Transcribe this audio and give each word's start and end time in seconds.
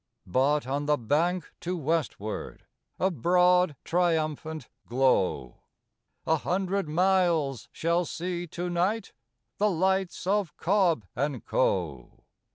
But 0.25 0.65
on 0.65 0.87
the 0.87 0.97
bank 0.97 1.51
to 1.59 1.77
westward 1.77 2.65
a 2.97 3.11
broad, 3.11 3.75
triumphant 3.83 4.67
glow 4.87 5.57
A 6.25 6.37
hundred 6.37 6.89
miles 6.89 7.69
shall 7.71 8.05
see 8.05 8.47
to 8.47 8.67
night 8.67 9.13
the 9.59 9.69
lights 9.69 10.25
of 10.25 10.57
Cobb 10.57 11.05
and 11.15 11.45
Co.! 11.45 12.23